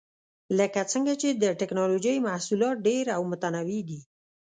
لکه 0.59 0.81
څنګه 0.91 1.13
چې 1.21 1.29
د 1.33 1.43
ټېکنالوجۍ 1.59 2.15
محصولات 2.27 2.75
ډېر 2.87 3.05
او 3.15 3.21
متنوع 3.31 3.81
دي. 3.89 3.99